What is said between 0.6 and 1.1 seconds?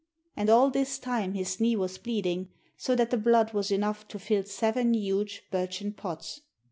this